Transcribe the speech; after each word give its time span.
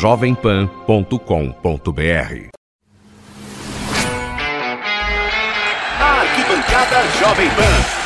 jovempan.com.br. 0.00 2.50
Arquibancada 6.00 7.02
Jovem 7.18 7.50
Pan. 7.50 7.99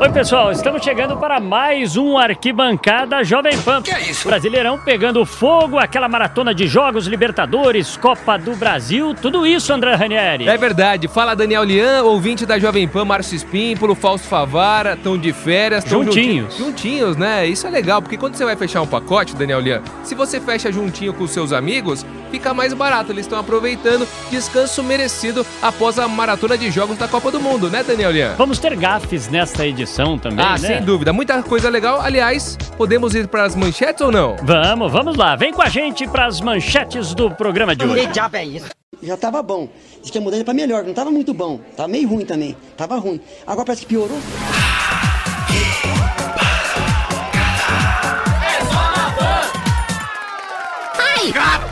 Oi, 0.00 0.08
pessoal, 0.10 0.50
estamos 0.50 0.82
chegando 0.82 1.14
para 1.18 1.38
mais 1.38 1.94
um 1.94 2.16
Arquibancada 2.16 3.22
Jovem 3.22 3.56
Pan. 3.60 3.82
Que 3.82 3.90
é 3.90 4.00
isso? 4.10 4.26
Brasileirão 4.26 4.78
pegando 4.78 5.26
fogo, 5.26 5.78
aquela 5.78 6.08
maratona 6.08 6.54
de 6.54 6.66
jogos, 6.66 7.06
Libertadores, 7.06 7.98
Copa 7.98 8.38
do 8.38 8.56
Brasil, 8.56 9.14
tudo 9.14 9.46
isso, 9.46 9.70
André 9.74 9.94
Ranieri. 9.94 10.48
É 10.48 10.56
verdade. 10.56 11.06
Fala 11.06 11.36
Daniel 11.36 11.64
Lian, 11.64 12.02
ouvinte 12.02 12.46
da 12.46 12.58
Jovem 12.58 12.88
Pan, 12.88 13.04
Márcio 13.04 13.36
Espímpolo, 13.36 13.94
Fausto 13.94 14.26
Favara, 14.26 14.94
estão 14.94 15.18
de 15.18 15.34
férias. 15.34 15.84
tão 15.84 16.02
Juntinhos. 16.02 16.54
junti- 16.56 16.70
Juntinhos, 16.70 17.16
né? 17.18 17.46
Isso 17.46 17.66
é 17.66 17.70
legal, 17.70 18.00
porque 18.00 18.16
quando 18.16 18.36
você 18.36 18.44
vai 18.46 18.56
fechar 18.56 18.80
um 18.80 18.86
pacote, 18.86 19.36
Daniel 19.36 19.60
Lian, 19.60 19.82
se 20.02 20.14
você 20.14 20.40
fecha 20.40 20.72
juntinho 20.72 21.12
com 21.12 21.24
os 21.24 21.30
seus 21.30 21.52
amigos, 21.52 22.06
fica 22.30 22.54
mais 22.54 22.72
barato. 22.72 23.12
Eles 23.12 23.26
estão 23.26 23.38
aproveitando 23.38 24.06
descanso 24.30 24.82
merecido 24.82 25.44
após 25.60 25.98
a 25.98 26.06
maratona 26.08 26.56
de 26.56 26.70
jogos 26.70 26.96
da 26.98 27.08
Copa 27.08 27.30
do 27.30 27.40
Mundo, 27.40 27.68
né, 27.70 27.82
Daniel 27.82 28.10
Lian? 28.10 28.34
Vamos 28.36 28.58
ter 28.58 28.74
gafes 28.76 29.28
nesta 29.28 29.66
edição 29.66 30.18
também, 30.18 30.44
Ah, 30.44 30.52
né? 30.58 30.58
sem 30.58 30.82
dúvida. 30.82 31.12
Muita 31.12 31.42
coisa 31.42 31.68
legal. 31.68 32.00
Aliás, 32.00 32.56
podemos 32.76 33.14
ir 33.14 33.26
para 33.28 33.44
as 33.44 33.54
manchetes 33.54 34.00
ou 34.00 34.10
não? 34.12 34.36
Vamos, 34.42 34.90
vamos 34.92 35.16
lá. 35.16 35.36
Vem 35.36 35.52
com 35.52 35.62
a 35.62 35.68
gente 35.68 36.06
para 36.08 36.26
as 36.26 36.40
manchetes 36.40 37.14
do 37.14 37.30
programa 37.30 37.74
de 37.74 37.84
hoje. 37.84 38.06
diabo 38.06 38.36
é 38.36 38.44
isso? 38.44 38.66
Já 39.02 39.16
tava 39.16 39.42
bom. 39.42 39.68
Diz 40.02 40.10
que 40.10 40.18
a 40.18 40.20
mudança 40.20 40.44
pra 40.44 40.52
melhor, 40.54 40.84
não 40.84 40.92
tava 40.92 41.10
muito 41.10 41.32
bom. 41.32 41.58
Tava 41.76 41.88
meio 41.88 42.08
ruim 42.08 42.24
também. 42.24 42.56
Tava 42.76 42.96
ruim. 42.98 43.20
Agora 43.46 43.64
parece 43.66 43.82
que 43.82 43.88
piorou. 43.94 44.18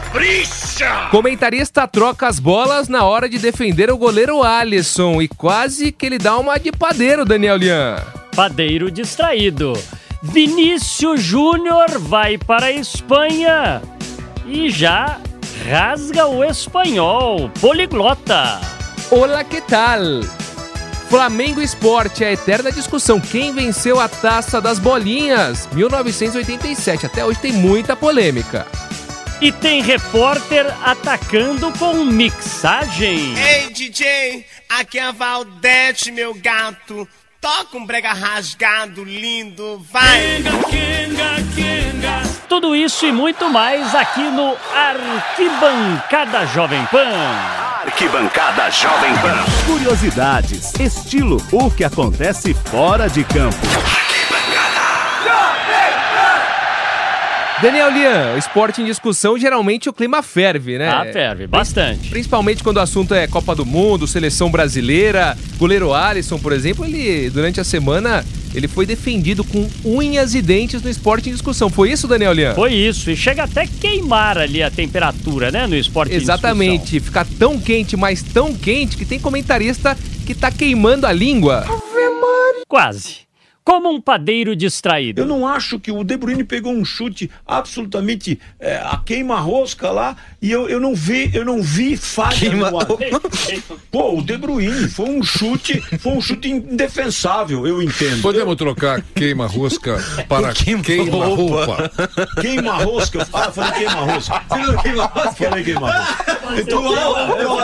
Capricha! 0.09 1.09
Comentarista 1.11 1.87
troca 1.87 2.27
as 2.27 2.41
bolas 2.41 2.89
na 2.89 3.05
hora 3.05 3.29
de 3.29 3.39
defender 3.39 3.91
o 3.91 3.99
goleiro 3.99 4.43
Alisson 4.43 5.21
e 5.21 5.29
quase 5.29 5.93
que 5.93 6.07
ele 6.07 6.17
dá 6.17 6.39
uma 6.39 6.59
de 6.59 6.73
padeiro, 6.73 7.27
Daniel 7.27 7.59
Lian. 7.59 7.97
Padeiro 8.35 8.91
distraído. 8.91 9.75
Vinícius 10.23 11.23
Júnior 11.23 11.99
vai 11.99 12.39
para 12.39 12.67
a 12.67 12.73
Espanha 12.73 13.83
e 14.47 14.71
já 14.71 15.21
rasga 15.69 16.27
o 16.27 16.43
espanhol. 16.43 17.51
Poliglota. 17.61 18.61
Olá, 19.11 19.45
que 19.45 19.61
tal? 19.61 20.01
Flamengo 21.11 21.61
Esporte, 21.61 22.25
a 22.25 22.33
eterna 22.33 22.73
discussão. 22.73 23.21
Quem 23.21 23.53
venceu 23.53 24.01
a 24.01 24.09
taça 24.09 24.59
das 24.59 24.79
bolinhas? 24.79 25.69
1987. 25.73 27.05
Até 27.05 27.27
hoje 27.27 27.41
tem 27.41 27.53
muita 27.53 27.95
polêmica. 27.95 28.67
E 29.41 29.53
tem 29.53 29.83
repórter 29.83 30.67
atacando 30.85 31.73
com 31.79 32.05
mixagem. 32.05 33.35
Ei, 33.39 33.71
DJ, 33.71 34.45
aqui 34.69 34.99
é 34.99 35.03
a 35.03 35.13
Valdete, 35.13 36.11
meu 36.11 36.35
gato. 36.35 37.07
Toca 37.41 37.79
um 37.79 37.87
brega 37.87 38.13
rasgado, 38.13 39.05
lindo, 39.05 39.81
vai! 39.93 40.43
Tudo 42.49 42.75
isso 42.75 43.07
e 43.07 43.13
muito 43.13 43.49
mais 43.49 43.95
aqui 43.95 44.23
no 44.23 44.57
Arquibancada 44.75 46.45
Jovem 46.47 46.85
Pan. 46.87 47.13
Arquibancada 47.85 48.69
Jovem 48.71 49.15
Pan. 49.19 49.45
Curiosidades, 49.67 50.75
estilo, 50.81 51.37
o 51.53 51.71
que 51.71 51.85
acontece 51.85 52.55
fora 52.55 53.09
de 53.09 53.23
campo. 53.23 53.98
Daniel 57.61 57.91
Lian, 57.91 58.37
esporte 58.39 58.81
em 58.81 58.85
discussão, 58.85 59.37
geralmente 59.37 59.89
o 59.89 59.93
clima 59.93 60.23
ferve, 60.23 60.79
né? 60.79 60.89
Ah, 60.89 61.05
ferve, 61.13 61.45
bastante. 61.49 62.09
Principalmente 62.09 62.63
quando 62.63 62.77
o 62.77 62.81
assunto 62.81 63.13
é 63.13 63.27
Copa 63.27 63.53
do 63.53 63.67
Mundo, 63.67 64.07
seleção 64.07 64.49
brasileira, 64.49 65.37
goleiro 65.59 65.93
Alisson, 65.93 66.39
por 66.39 66.53
exemplo, 66.53 66.85
ele 66.85 67.29
durante 67.31 67.61
a 67.61 67.65
semana 67.65 68.25
ele 68.55 68.69
foi 68.69 68.87
defendido 68.87 69.43
com 69.43 69.69
unhas 69.85 70.37
e 70.37 70.41
dentes 70.41 70.81
no 70.81 70.89
esporte 70.89 71.31
em 71.31 71.33
discussão. 71.33 71.69
Foi 71.69 71.91
isso, 71.91 72.07
Daniel 72.07 72.33
Lian? 72.33 72.55
Foi 72.55 72.73
isso, 72.73 73.11
e 73.11 73.17
chega 73.17 73.43
até 73.43 73.67
queimar 73.67 74.39
ali 74.39 74.63
a 74.63 74.71
temperatura, 74.71 75.51
né, 75.51 75.67
no 75.67 75.75
esporte 75.75 76.15
em 76.15 76.17
Exatamente, 76.17 77.01
fica 77.01 77.27
tão 77.39 77.59
quente, 77.59 77.97
mas 77.97 78.23
tão 78.23 78.55
quente 78.55 78.97
que 78.97 79.05
tem 79.05 79.19
comentarista 79.19 79.99
que 80.25 80.35
tá 80.35 80.53
queimando 80.53 81.09
a 81.09 81.13
língua. 81.13 81.65
discussão. 81.67 82.65
Quase. 82.69 83.28
Como 83.69 83.91
um 83.91 84.01
padeiro 84.01 84.57
distraído. 84.57 85.21
Eu 85.21 85.27
não 85.27 85.47
acho 85.47 85.79
que 85.79 85.93
o 85.93 86.03
De 86.03 86.17
Bruyne 86.17 86.43
pegou 86.43 86.73
um 86.73 86.87
chute 86.87 87.31
absolutamente 87.47 88.41
é, 88.59 88.77
a 88.77 88.97
queima-rosca 89.05 89.91
lá 89.91 90.17
e 90.41 90.51
eu, 90.51 90.71
eu 90.71 90.81
não 90.81 90.95
vi, 90.95 91.31
eu 91.35 91.45
não 91.45 91.61
vi 91.61 91.95
falha 91.95 92.51
no 92.51 92.65
ar. 92.65 92.87
Pô, 93.91 94.21
o 94.21 94.23
De 94.23 94.39
Bruyne 94.39 94.89
foi 94.89 95.11
um 95.11 95.23
chute, 95.23 95.83
foi 95.99 96.13
um 96.13 96.21
chute 96.23 96.49
indefensável, 96.49 97.67
eu 97.67 97.83
entendo. 97.83 98.23
Podemos 98.23 98.57
trocar 98.57 99.03
queima-rosca 99.15 100.03
para 100.27 100.55
queima-roupa. 100.55 101.91
Queima-rosca, 102.41 103.29
ah, 103.35 103.45
eu 103.45 103.53
falei 103.53 103.73
queima-rosca. 103.73 104.45
Falei 105.37 105.65
queima-rosca. 105.65 106.38
Então, 106.57 106.85
eu, 106.85 107.37
eu 107.39 107.61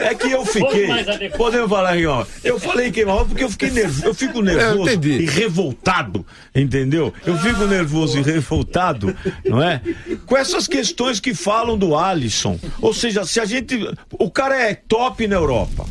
é 0.00 0.14
que 0.14 0.30
eu 0.30 0.44
fiquei. 0.44 0.88
Podemos 1.36 1.68
falar 1.68 1.90
aqui, 1.94 2.06
ó. 2.06 2.24
Eu 2.42 2.58
falei 2.58 2.90
queima-rosca 2.90 3.28
porque 3.28 3.44
eu 3.44 3.50
fiquei 3.50 3.70
nervoso. 3.70 4.04
Eu 4.04 4.14
fico 4.14 4.42
nervoso 4.42 4.88
É, 4.88 4.94
entendi. 4.94 5.22
e 5.22 5.26
revoltado, 5.26 6.26
entendeu? 6.54 7.12
Eu 7.24 7.36
fico 7.38 7.64
nervoso 7.66 8.18
e 8.18 8.22
revoltado, 8.22 9.14
não 9.44 9.62
é? 9.62 9.80
Com 10.26 10.36
essas 10.36 10.66
questões 10.66 11.20
que 11.20 11.34
falam 11.34 11.76
do 11.78 11.96
Alisson. 11.96 12.58
Ou 12.80 12.92
seja, 12.92 13.24
se 13.24 13.40
a 13.40 13.44
gente. 13.44 13.78
O 14.12 14.30
cara 14.30 14.56
é 14.60 14.74
top 14.74 15.26
na 15.26 15.36
Europa. 15.36 15.86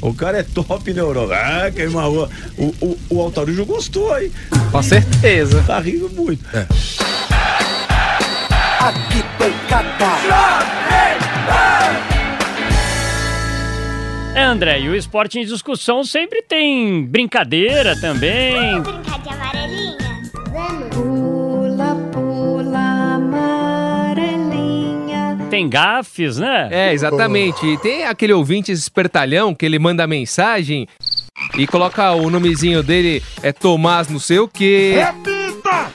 O 0.00 0.14
cara 0.14 0.38
é 0.38 0.42
top 0.44 0.92
na 0.94 1.00
Europa. 1.00 1.34
Ah, 1.34 1.70
queima 1.72 2.02
rua. 2.02 2.30
O, 2.56 2.66
o, 2.80 2.98
o 3.10 3.20
Altarujo 3.20 3.64
gostou, 3.66 4.16
hein? 4.18 4.30
Com 4.70 4.82
certeza. 4.82 5.62
Tá 5.66 5.80
rindo 5.80 6.08
muito. 6.10 6.44
É, 6.56 6.66
André, 14.58 14.80
e 14.80 14.88
o 14.88 14.96
esporte 14.96 15.38
em 15.38 15.44
discussão 15.44 16.02
sempre 16.02 16.42
tem 16.42 17.06
brincadeira 17.06 17.94
também. 18.00 18.82
brincar 18.82 19.20
de 19.20 19.28
amarelinha? 19.28 20.20
Vamos. 20.52 20.88
Pula, 20.96 21.94
pula, 22.12 23.14
amarelinha. 24.18 25.46
Tem 25.48 25.68
gafes, 25.68 26.38
né? 26.38 26.68
É, 26.72 26.92
exatamente. 26.92 27.64
E 27.64 27.78
tem 27.78 28.04
aquele 28.04 28.32
ouvinte 28.32 28.72
espertalhão 28.72 29.54
que 29.54 29.64
ele 29.64 29.78
manda 29.78 30.04
mensagem 30.08 30.88
e 31.56 31.64
coloca 31.64 32.10
o 32.10 32.28
nomezinho 32.28 32.82
dele, 32.82 33.22
é 33.40 33.52
Tomás 33.52 34.08
não 34.08 34.18
sei 34.18 34.40
o 34.40 34.48
quê. 34.48 34.96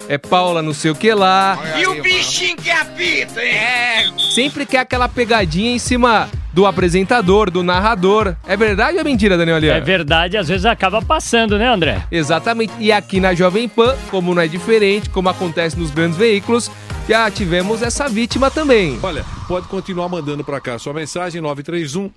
É 0.07 0.17
Paula 0.17 0.61
não 0.61 0.73
sei 0.73 0.91
o 0.91 0.95
que 0.95 1.13
lá. 1.13 1.59
E 1.77 1.85
o 1.85 2.01
bichinho 2.01 2.55
que 2.55 2.71
apita, 2.71 3.43
hein? 3.43 3.55
É, 3.55 4.05
Sempre 4.33 4.65
quer 4.65 4.77
aquela 4.79 5.09
pegadinha 5.09 5.75
em 5.75 5.79
cima 5.79 6.29
do 6.53 6.65
apresentador, 6.67 7.49
do 7.49 7.63
narrador. 7.63 8.35
É 8.47 8.55
verdade 8.55 8.93
ou 8.95 9.01
é 9.01 9.03
mentira, 9.03 9.35
Daniel 9.37 9.57
É 9.57 9.59
Lian? 9.59 9.81
verdade, 9.81 10.37
às 10.37 10.47
vezes 10.47 10.65
acaba 10.65 11.01
passando, 11.01 11.57
né, 11.57 11.67
André? 11.67 12.05
Exatamente. 12.11 12.71
E 12.79 12.91
aqui 12.91 13.19
na 13.19 13.33
Jovem 13.33 13.67
Pan, 13.67 13.95
como 14.11 14.33
não 14.35 14.41
é 14.41 14.47
diferente, 14.47 15.09
como 15.09 15.29
acontece 15.29 15.77
nos 15.77 15.89
grandes 15.89 16.17
veículos, 16.17 16.69
já 17.09 17.29
tivemos 17.31 17.81
essa 17.81 18.07
vítima 18.07 18.51
também. 18.51 18.99
Olha, 19.01 19.25
pode 19.47 19.67
continuar 19.67 20.07
mandando 20.07 20.43
para 20.43 20.61
cá 20.61 20.77
sua 20.77 20.93
mensagem 20.93 21.41
931 21.41 22.11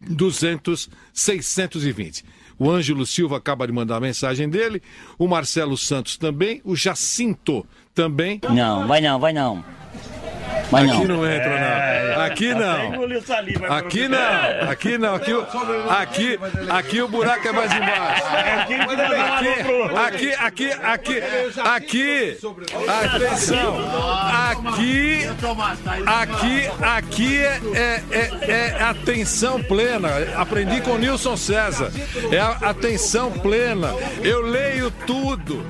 200 0.00 0.90
620. 1.12 2.24
O 2.58 2.70
Ângelo 2.70 3.04
Silva 3.06 3.36
acaba 3.36 3.66
de 3.66 3.72
mandar 3.72 3.96
a 3.96 4.00
mensagem 4.00 4.48
dele, 4.48 4.82
o 5.18 5.28
Marcelo 5.28 5.76
Santos 5.76 6.16
também, 6.16 6.60
o 6.64 6.74
Jacinto 6.74 7.64
também. 7.94 8.40
Não, 8.50 8.86
vai 8.86 9.00
não, 9.00 9.18
vai 9.20 9.32
não. 9.32 9.62
Vai 10.70 10.84
Aqui 10.84 10.92
não. 11.06 11.16
não 11.16 11.26
entra, 11.30 11.60
não. 12.16 12.22
Aqui 12.24 12.54
não. 12.54 13.06
Aqui 13.76 14.08
não. 14.08 14.70
Aqui 14.70 14.98
não. 14.98 15.14
Aqui, 15.14 15.32
o- 15.32 15.46
aqui, 15.90 16.38
aqui 16.68 17.02
o 17.02 17.08
buraco 17.08 17.46
é 17.48 17.52
mais 17.52 17.72
embaixo. 17.72 18.22
Aqui, 20.06 20.34
aqui, 20.34 20.34
aqui, 20.34 20.70
aqui, 20.82 21.22
aqui. 21.64 22.38
Atenção. 22.88 23.76
Aqui, 24.50 25.26
aqui, 26.06 26.70
aqui 26.82 27.38
é, 27.38 27.60
é, 27.74 28.02
é, 28.10 28.76
é 28.78 28.82
atenção 28.82 29.62
plena. 29.62 30.08
Aprendi 30.36 30.80
com 30.80 30.92
o 30.92 30.98
Nilson 30.98 31.36
César. 31.36 31.92
É 32.32 32.40
atenção 32.66 33.30
plena. 33.30 33.94
Eu 34.22 34.42
leio 34.42 34.90
tudo. 35.06 35.64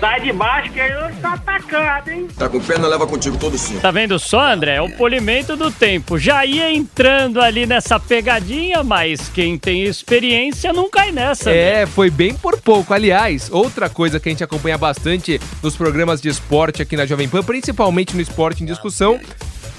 Sai 0.00 0.20
de 0.20 0.32
baixo 0.32 0.72
que 0.72 0.78
ele 0.80 0.94
está 1.14 1.34
atacado, 1.34 2.10
hein? 2.10 2.28
Tá 2.36 2.48
com 2.48 2.60
pena, 2.60 2.86
leva 2.88 3.06
contigo 3.06 3.36
todo 3.36 3.56
sim. 3.58 3.78
Tá 3.78 3.90
vendo 3.90 4.18
só, 4.18 4.52
André? 4.52 4.76
É 4.76 4.82
o 4.82 4.88
polimento 4.90 5.56
do 5.56 5.70
tempo. 5.70 6.18
Já 6.18 6.44
ia 6.44 6.72
entrando 6.72 7.40
ali 7.40 7.66
nessa 7.66 7.98
pegadinha, 8.00 8.82
mas 8.82 9.28
quem 9.28 9.56
tem 9.58 9.82
experiência 9.84 10.72
não 10.72 10.90
cai 10.90 11.10
nessa. 11.12 11.50
né? 11.50 11.82
É, 11.82 11.86
foi 11.86 12.10
bem 12.10 12.34
por 12.34 12.60
pouco. 12.60 12.92
Aliás, 12.94 13.48
outra 13.50 13.88
coisa 13.88 14.18
que 14.20 14.28
a 14.28 14.32
gente 14.32 14.44
acompanha 14.44 14.76
bastante 14.78 15.40
nos 15.62 15.76
programas 15.76 16.20
de 16.20 16.28
esporte 16.28 16.82
aqui 16.82 16.96
na 16.96 17.06
Jovem 17.06 17.28
Pan, 17.28 17.42
principalmente 17.42 18.14
no 18.14 18.22
Esporte 18.22 18.62
em 18.62 18.66
Discussão, 18.66 19.20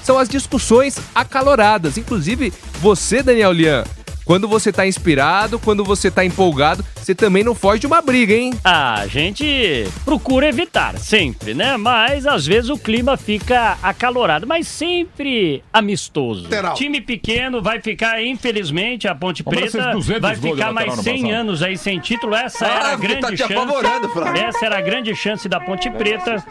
são 0.02 0.18
as 0.18 0.28
discussões 0.28 0.98
acaloradas. 1.14 1.98
Inclusive, 1.98 2.52
você, 2.80 3.22
Daniel 3.22 3.52
Lian, 3.52 3.84
quando 4.24 4.46
você 4.48 4.72
tá 4.72 4.86
inspirado, 4.86 5.58
quando 5.58 5.84
você 5.84 6.10
tá 6.10 6.24
empolgado, 6.24 6.84
você 7.06 7.14
também 7.14 7.44
não 7.44 7.54
foge 7.54 7.78
de 7.82 7.86
uma 7.86 8.02
briga, 8.02 8.34
hein? 8.34 8.52
Ah, 8.64 8.94
a 9.02 9.06
gente 9.06 9.86
procura 10.04 10.48
evitar, 10.48 10.98
sempre, 10.98 11.54
né? 11.54 11.76
Mas 11.76 12.26
às 12.26 12.44
vezes 12.44 12.68
o 12.68 12.76
clima 12.76 13.16
fica 13.16 13.78
acalorado, 13.80 14.44
mas 14.44 14.66
sempre 14.66 15.62
amistoso. 15.72 16.42
Lateral. 16.44 16.74
Time 16.74 17.00
pequeno 17.00 17.62
vai 17.62 17.80
ficar, 17.80 18.20
infelizmente, 18.24 19.06
a 19.06 19.14
Ponte 19.14 19.44
Preta 19.44 19.66
esses 19.66 19.92
200 19.92 20.20
vai 20.20 20.34
ficar 20.34 20.72
mais 20.72 20.96
no 20.96 21.02
100 21.02 21.22
passado. 21.22 21.34
anos 21.34 21.62
aí 21.62 21.78
sem 21.78 22.00
título. 22.00 22.34
Essa 22.34 22.66
era 22.66 22.74
Ah, 22.74 22.88
a 22.88 22.90
porque 22.98 23.06
grande 23.06 23.36
tá 23.38 23.48
chance. 23.48 24.40
Essa 24.44 24.66
era 24.66 24.78
a 24.78 24.80
grande 24.80 25.14
chance 25.14 25.48
da 25.48 25.60
Ponte 25.60 25.88
Preta. 25.90 26.44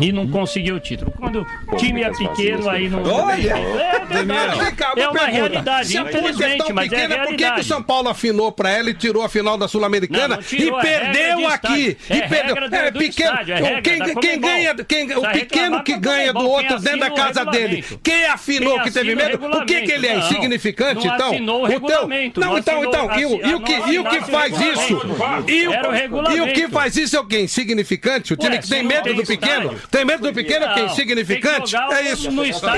E 0.00 0.12
não 0.12 0.28
conseguiu 0.28 0.76
o 0.76 0.80
título. 0.80 1.10
Quando 1.10 1.44
o 1.72 1.76
time 1.76 2.02
é 2.02 2.10
pequeno, 2.10 2.68
aí 2.68 2.88
não. 2.88 3.02
Olha, 3.02 3.52
é 3.56 4.04
verdade. 4.06 4.60
Vem 4.60 4.74
cá, 4.74 4.92
É 4.96 5.08
uma 5.08 5.26
realidade, 5.26 5.96
é 5.96 6.00
infelizmente, 6.00 6.72
mas 6.72 6.92
é 6.92 6.96
pequena, 6.96 7.16
por 7.16 7.26
que, 7.30 7.36
que 7.36 7.42
o 7.42 7.46
realidade. 7.46 7.64
São 7.66 7.82
Paulo 7.82 8.08
afinou 8.08 8.52
pra 8.52 8.70
ela 8.70 8.90
e 8.90 8.94
tirou 8.94 9.22
a 9.22 9.28
final 9.28 9.56
da 9.56 9.66
Não, 9.66 9.97
Sul-Americana 10.06 10.38
e 10.52 10.70
perdeu 10.82 11.36
de 11.38 11.44
aqui? 11.46 11.88
estádio. 11.88 11.96
É 12.08 12.16
e 12.16 12.28
perdeu. 12.28 12.54
do- 12.68 12.74
é 12.76 12.90
do 12.90 12.98
pequeno. 12.98 13.30
estádio, 13.30 13.54
é 13.54 13.80
quem 14.20 14.40
ganha, 14.40 14.74
quem, 14.86 15.12
o 15.16 15.22
pequeno 15.22 15.82
que 15.82 15.96
ganha 15.96 16.32
do 16.32 16.48
outro 16.48 16.78
dentro 16.78 17.00
da 17.00 17.10
casa 17.10 17.44
dele. 17.44 17.84
Quem 18.02 18.26
afinou 18.26 18.80
que 18.80 18.90
teve 18.90 19.14
medo? 19.14 19.38
O 19.46 19.64
que 19.64 19.82
que 19.82 19.92
ele 19.92 20.06
é 20.06 20.16
insignificante 20.18 21.06
Não 21.06 21.14
então? 21.14 21.30
assinou 21.30 21.62
o 21.62 21.66
regulamento, 21.66 22.40
Não, 22.40 22.58
então, 22.58 22.84
então, 22.84 23.18
e 23.18 23.24
o, 23.26 23.46
e 23.46 23.54
que 23.60 23.72
e 23.92 23.98
o 23.98 24.04
que 24.04 24.20
faz 24.30 24.52
isso? 24.60 25.00
E 25.46 25.68
o, 25.68 26.34
e 26.34 26.40
que 26.52 26.68
faz 26.68 26.96
isso 26.96 27.16
é 27.16 27.20
o 27.20 27.26
quê? 27.26 27.40
Insignificante? 27.40 28.32
O 28.32 28.36
time 28.36 28.58
que 28.58 28.68
tem 28.68 28.82
medo 28.82 29.12
do 29.14 29.24
pequeno? 29.24 29.74
Tem 29.90 30.04
medo 30.04 30.22
do 30.22 30.32
pequeno 30.34 30.66
é 30.66 30.82
o 30.82 30.86
Insignificante? 30.86 31.62
que 31.64 31.70
jogar 31.70 31.98
É 32.04 32.12
isso. 32.12 32.28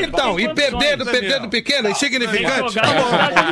Então, 0.02 0.36
que 0.36 0.42
e 0.42 0.48
perder 0.54 0.96
do 0.96 1.04
perder 1.06 1.40
do 1.40 1.48
pequeno 1.48 1.88
é 1.88 1.90
insignificante? 1.90 2.74
Que 2.74 2.86
no 2.86 2.98
estádio 3.00 3.44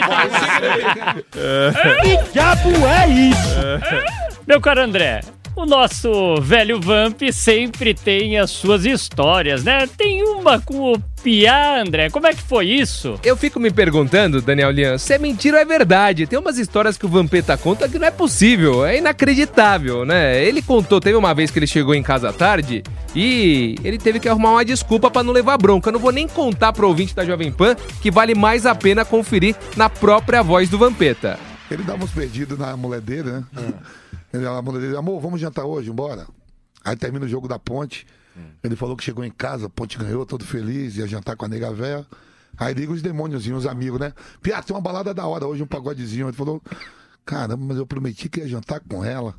Que 2.03 2.17
diabo 2.33 2.71
é 2.87 3.09
isso? 3.09 3.58
Meu 4.47 4.61
caro 4.61 4.81
André, 4.81 5.21
o 5.59 5.67
nosso 5.67 6.37
velho 6.41 6.81
Vamp 6.81 7.21
sempre 7.33 7.93
tem 7.93 8.39
as 8.39 8.51
suas 8.51 8.87
histórias, 8.87 9.65
né? 9.65 9.89
Tem 9.97 10.23
uma 10.23 10.61
com 10.61 10.93
o 10.93 10.99
Piá, 11.23 11.81
André. 11.81 12.09
Como 12.11 12.29
é 12.29 12.33
que 12.33 12.41
foi 12.41 12.67
isso? 12.67 13.19
Eu 13.25 13.37
fico 13.37 13.59
me 13.59 13.71
perguntando, 13.71 14.41
Daniel 14.41 14.71
Lian, 14.71 14.99
se 14.99 15.15
é 15.15 15.19
mentira 15.19 15.57
ou 15.57 15.63
é 15.63 15.65
verdade. 15.65 16.29
Tem 16.29 16.39
umas 16.39 16.59
histórias 16.59 16.97
que 16.97 17.07
o 17.07 17.09
Vampeta 17.09 17.57
conta 17.57 17.89
que 17.89 17.99
não 17.99 18.07
é 18.07 18.11
possível, 18.13 18.87
é 18.87 18.99
inacreditável, 18.99 20.05
né? 20.05 20.43
Ele 20.45 20.63
contou, 20.63 21.01
teve 21.01 21.17
uma 21.17 21.35
vez 21.35 21.51
que 21.51 21.59
ele 21.59 21.67
chegou 21.67 21.93
em 21.93 22.05
casa 22.05 22.33
tarde 22.33 22.85
e 23.15 23.75
ele 23.83 23.99
teve 23.99 24.21
que 24.21 24.29
arrumar 24.29 24.53
uma 24.53 24.65
desculpa 24.65 25.11
pra 25.11 25.25
não 25.25 25.33
levar 25.33 25.59
bronca. 25.59 25.89
Eu 25.89 25.95
não 25.95 26.01
vou 26.01 26.13
nem 26.13 26.29
contar 26.29 26.73
pro 26.73 26.87
ouvinte 26.87 27.17
da 27.17 27.25
Jovem 27.25 27.51
Pan 27.51 27.75
que 28.01 28.13
vale 28.13 28.35
mais 28.35 28.65
a 28.65 28.77
pena 28.77 29.05
conferir 29.05 29.57
na 29.77 29.91
própria 29.91 30.41
voz 30.41 30.69
do 30.69 30.79
Vampeta. 30.79 31.48
Ele 31.71 31.83
dava 31.83 32.05
uns 32.05 32.11
perdidos 32.11 32.59
na 32.59 32.77
mulher 32.77 33.01
dele, 33.01 33.31
né? 33.31 33.45
Ele, 34.33 34.47
a 34.47 34.63
mulher 34.63 34.81
dele, 34.81 34.97
amor, 34.97 35.21
vamos 35.21 35.41
jantar 35.41 35.65
hoje, 35.65 35.91
embora. 35.91 36.27
Aí 36.85 36.97
termina 36.97 37.25
o 37.25 37.29
jogo 37.29 37.49
da 37.49 37.59
ponte. 37.59 38.07
Ele 38.63 38.77
falou 38.77 38.97
que 38.97 39.05
chegou 39.05 39.25
em 39.25 39.31
casa, 39.31 39.67
a 39.67 39.69
ponte 39.69 39.99
ganhou, 39.99 40.25
todo 40.25 40.45
feliz, 40.45 40.97
ia 40.97 41.07
jantar 41.07 41.37
com 41.37 41.45
a 41.45 41.49
nega 41.49 41.73
véia. 41.73 42.07
Aí 42.57 42.75
liga 42.75 42.93
os 42.93 43.03
demôniozinhos, 43.03 43.65
os 43.65 43.71
amigos, 43.71 44.01
né? 44.01 44.13
Piá, 44.43 44.63
tem 44.63 44.75
uma 44.75 44.83
balada 44.83 45.13
da 45.13 45.27
hora 45.27 45.47
hoje, 45.47 45.63
um 45.63 45.67
pagodezinho. 45.67 46.29
Ele 46.29 46.37
falou, 46.37 46.63
caramba, 47.25 47.65
mas 47.65 47.77
eu 47.77 47.87
prometi 47.87 48.29
que 48.29 48.41
ia 48.41 48.49
jantar 48.49 48.81
com 48.81 49.05
ela. 49.05 49.35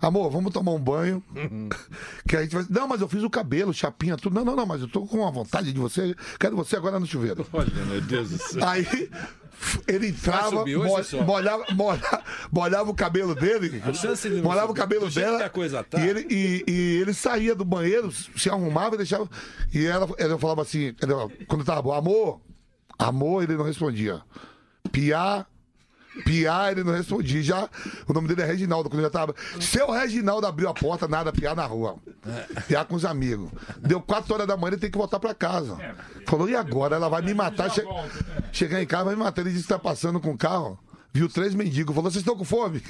Amor, 0.00 0.30
vamos 0.30 0.52
tomar 0.52 0.72
um 0.72 0.80
banho. 0.80 1.22
que 2.26 2.36
a 2.36 2.42
gente 2.42 2.54
vai. 2.54 2.66
Não, 2.70 2.86
mas 2.86 3.00
eu 3.00 3.08
fiz 3.08 3.22
o 3.22 3.30
cabelo, 3.30 3.74
chapinha, 3.74 4.16
tudo. 4.16 4.34
Não, 4.34 4.44
não, 4.44 4.54
não, 4.54 4.66
mas 4.66 4.80
eu 4.80 4.88
tô 4.88 5.04
com 5.06 5.18
uma 5.18 5.30
vontade 5.30 5.72
de 5.72 5.78
você. 5.78 6.14
Quero 6.38 6.56
você 6.56 6.76
agora 6.76 7.00
no 7.00 7.06
chuveiro. 7.06 7.44
Olha, 7.52 7.84
meu 7.84 8.00
Deus 8.00 8.30
do 8.30 8.38
céu. 8.38 8.66
Aí 8.66 9.10
ele 9.86 10.08
entrava, 10.08 10.64
molhava, 11.24 11.64
molhava, 11.74 12.24
molhava 12.50 12.90
o 12.90 12.94
cabelo 12.94 13.34
dele, 13.34 13.68
de 13.70 13.98
molhava 14.42 14.70
o 14.72 14.74
cabelo 14.74 15.10
dela 15.10 15.38
tá. 15.84 16.00
e, 16.00 16.08
ele, 16.08 16.26
e, 16.30 16.64
e 16.66 17.00
ele 17.00 17.12
saía 17.12 17.54
do 17.54 17.64
banheiro, 17.64 18.10
se 18.12 18.48
arrumava 18.48 18.94
e 18.94 18.98
deixava. 18.98 19.28
E 19.72 19.84
ela, 19.84 20.08
ela 20.18 20.38
falava 20.38 20.62
assim, 20.62 20.94
ela- 21.00 21.28
quando 21.46 21.64
tava 21.64 21.82
bom, 21.82 21.92
amor, 21.92 22.40
amor, 22.98 23.42
ele 23.42 23.56
não 23.56 23.64
respondia. 23.64 24.22
Piá, 24.92 25.44
Piá, 26.24 26.70
ele 26.70 26.84
não 26.84 26.92
respondia. 26.92 27.42
Já, 27.42 27.68
o 28.06 28.12
nome 28.12 28.28
dele 28.28 28.42
é 28.42 28.44
Reginaldo, 28.44 28.88
quando 28.88 29.00
ele 29.00 29.06
já 29.06 29.10
tava. 29.10 29.34
Seu 29.60 29.90
Reginaldo 29.90 30.46
abriu 30.46 30.68
a 30.68 30.74
porta, 30.74 31.06
nada, 31.08 31.32
Piá 31.32 31.54
na 31.54 31.66
rua. 31.66 31.96
Piá 32.66 32.84
com 32.84 32.94
os 32.94 33.04
amigos. 33.04 33.50
Deu 33.78 34.00
quatro 34.00 34.34
horas 34.34 34.46
da 34.46 34.56
manhã, 34.56 34.72
ele 34.72 34.80
tem 34.80 34.90
que 34.90 34.98
voltar 34.98 35.18
pra 35.18 35.34
casa. 35.34 35.78
Falou, 36.26 36.48
e 36.48 36.56
agora? 36.56 36.96
Ela 36.96 37.08
vai 37.08 37.22
me 37.22 37.34
matar. 37.34 37.70
Che... 37.70 37.82
Chegar 38.52 38.82
em 38.82 38.86
casa, 38.86 39.04
vai 39.04 39.14
me 39.14 39.22
matar. 39.22 39.42
Ele 39.42 39.50
disse 39.50 39.64
que 39.64 39.68
tá 39.68 39.78
passando 39.78 40.20
com 40.20 40.30
o 40.30 40.38
carro. 40.38 40.78
Viu 41.12 41.28
três 41.28 41.54
mendigos. 41.54 41.94
Falou, 41.94 42.10
vocês 42.10 42.22
estão 42.22 42.36
com 42.36 42.44
fome? 42.44 42.82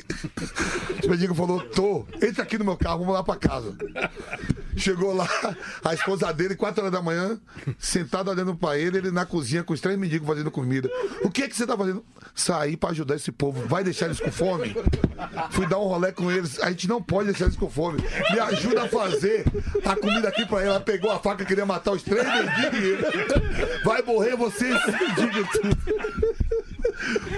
Os 1.03 1.09
mendigos 1.09 1.37
falou, 1.37 1.61
tô. 1.61 2.05
Entra 2.21 2.43
aqui 2.43 2.59
no 2.59 2.65
meu 2.65 2.77
carro, 2.77 2.99
vamos 3.01 3.15
lá 3.15 3.23
pra 3.23 3.37
casa. 3.37 3.77
Chegou 4.79 5.15
lá, 5.15 5.29
a 5.85 5.95
esposa 5.95 6.33
dele, 6.33 6.55
quatro 6.55 6.83
horas 6.83 6.93
da 6.93 7.03
manhã, 7.03 7.39
sentada 7.79 8.31
olhando 8.31 8.55
pra 8.55 8.79
ele, 8.79 8.99
ele 8.99 9.11
na 9.11 9.27
cozinha 9.27 9.65
com 9.65 9.73
os 9.73 9.81
três 9.81 9.99
mendigos 9.99 10.27
fazendo 10.27 10.51
comida. 10.51 10.89
O 11.23 11.31
que 11.31 11.43
é 11.43 11.49
que 11.49 11.57
você 11.57 11.67
tá 11.67 11.77
fazendo? 11.77 12.05
Sair 12.35 12.77
pra 12.77 12.91
ajudar 12.91 13.17
esse 13.17 13.33
povo. 13.33 13.67
Vai 13.67 13.83
deixar 13.83 14.07
eles 14.07 14.21
com 14.21 14.31
fome? 14.31 14.77
Fui 15.51 15.67
dar 15.67 15.79
um 15.79 15.85
rolê 15.89 16.13
com 16.13 16.31
eles. 16.31 16.61
A 16.61 16.71
gente 16.71 16.89
não 16.89 17.03
pode 17.03 17.27
deixar 17.27 17.47
eles 17.47 17.57
com 17.57 17.69
fome. 17.69 18.01
Me 18.33 18.39
ajuda 18.39 18.85
a 18.85 18.89
fazer 18.89 19.45
a 19.85 19.97
comida 19.97 20.29
aqui 20.29 20.47
pra 20.47 20.63
ela. 20.63 20.81
Pegou 20.81 21.11
a 21.11 21.19
faca, 21.19 21.45
queria 21.45 21.67
matar 21.67 21.93
os 21.93 22.03
três 22.03 22.25
mendigos. 22.25 23.83
Vai 23.85 24.03
morrer 24.03 24.37
você, 24.37 24.67
esse 24.69 24.89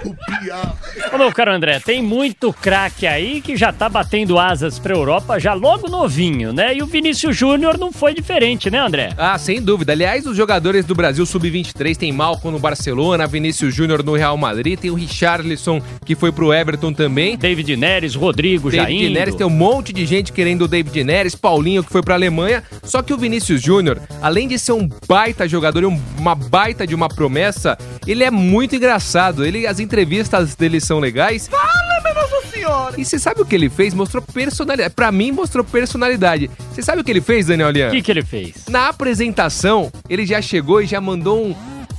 Ô, 1.13 1.17
meu 1.17 1.31
caro 1.31 1.51
André, 1.51 1.79
tem 1.79 2.01
muito 2.01 2.51
craque 2.53 3.05
aí 3.05 3.41
que 3.41 3.55
já 3.55 3.71
tá 3.71 3.87
batendo 3.87 4.39
asas 4.39 4.79
pra 4.79 4.93
Europa 4.95 5.39
já 5.39 5.53
logo 5.53 5.87
novinho, 5.89 6.51
né? 6.53 6.75
E 6.75 6.81
o 6.81 6.85
Vinícius 6.87 7.35
Júnior 7.35 7.77
não 7.77 7.91
foi 7.91 8.13
diferente, 8.13 8.69
né, 8.69 8.79
André? 8.79 9.09
Ah, 9.17 9.37
sem 9.37 9.61
dúvida. 9.61 9.91
Aliás, 9.91 10.25
os 10.25 10.35
jogadores 10.35 10.85
do 10.85 10.95
Brasil 10.95 11.25
Sub-23 11.25 11.95
tem 11.95 12.11
Malcom 12.11 12.51
no 12.51 12.59
Barcelona, 12.59 13.27
Vinícius 13.27 13.73
Júnior 13.75 14.03
no 14.03 14.15
Real 14.15 14.37
Madrid, 14.37 14.79
tem 14.79 14.89
o 14.91 14.95
Richarlison 14.95 15.81
que 16.05 16.15
foi 16.15 16.31
pro 16.31 16.53
Everton 16.53 16.93
também. 16.93 17.37
David 17.37 17.75
Neres, 17.75 18.15
Rodrigo 18.15 18.69
David 18.71 18.93
indo. 19.05 19.13
Neres, 19.13 19.35
tem 19.35 19.45
um 19.45 19.49
monte 19.49 19.93
de 19.93 20.05
gente 20.05 20.31
querendo 20.31 20.63
o 20.63 20.67
David 20.67 21.03
Neres, 21.03 21.35
Paulinho 21.35 21.83
que 21.83 21.91
foi 21.91 22.01
pra 22.01 22.15
Alemanha. 22.15 22.63
Só 22.83 23.01
que 23.01 23.13
o 23.13 23.17
Vinícius 23.17 23.61
Júnior, 23.61 23.99
além 24.21 24.47
de 24.47 24.57
ser 24.57 24.71
um 24.73 24.87
baita 25.07 25.47
jogador 25.47 25.83
e 25.83 25.85
um- 25.85 26.01
uma 26.17 26.35
baita 26.35 26.85
de 26.87 26.95
uma 26.95 27.07
promessa, 27.09 27.77
ele 28.07 28.23
é 28.23 28.31
muito 28.31 28.75
engraçado. 28.75 29.45
Ele, 29.45 29.67
as 29.67 29.79
entrevistas 29.79 30.30
dele 30.55 30.79
são 30.79 30.99
legais. 30.99 31.47
Fala, 31.47 32.01
meu 32.03 32.13
Nossa 32.13 32.47
Senhora! 32.47 32.95
E 32.97 33.05
você 33.05 33.19
sabe 33.19 33.41
o 33.41 33.45
que 33.45 33.55
ele 33.55 33.69
fez? 33.69 33.93
Mostrou 33.93 34.21
personalidade. 34.21 34.93
Pra 34.93 35.11
mim, 35.11 35.31
mostrou 35.31 35.63
personalidade. 35.63 36.49
Você 36.71 36.81
sabe 36.81 37.01
o 37.01 37.03
que 37.03 37.11
ele 37.11 37.21
fez, 37.21 37.47
Daniel 37.47 37.69
Lian? 37.69 37.89
O 37.89 37.91
que, 37.91 38.01
que 38.01 38.11
ele 38.11 38.23
fez? 38.23 38.65
Na 38.69 38.89
apresentação, 38.89 39.91
ele 40.09 40.25
já 40.25 40.41
chegou 40.41 40.81
e 40.81 40.85
já 40.85 41.01
mandou 41.01 41.45
um, 41.45 41.55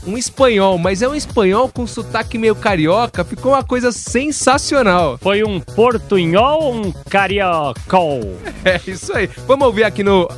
um 0.07 0.17
espanhol, 0.19 0.79
mas 0.79 1.03
é 1.03 1.09
um 1.09 1.15
espanhol 1.15 1.69
com 1.69 1.87
sotaque 1.87 2.39
meio 2.39 2.55
carioca. 2.55 3.25
Ficou 3.25 3.53
uma 3.53 3.63
coisa 3.63 3.93
sensacional. 3.93 5.19
Foi 5.19 5.45
um 5.45 5.61
portunhol 5.61 6.63
ou 6.63 6.75
um 6.75 6.93
cariocol? 7.09 8.21
É 8.65 8.81
isso 8.87 9.13
aí. 9.13 9.29
Vamos 9.47 9.67
ouvir 9.67 9.83
aqui 9.83 10.05
no 10.05 10.29